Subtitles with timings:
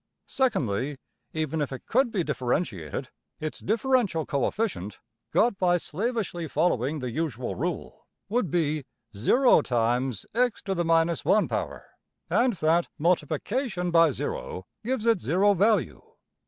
[0.27, 0.97] \emph{Secondly},
[1.31, 3.09] even if it could be differentiated,
[3.39, 4.97] its differential coefficient
[5.29, 8.83] (got by slavishly following the usual rule) would be
[9.13, 11.83] $0 × x^{ 1}$,
[12.33, 16.01] and that multiplication by zero gives it zero value!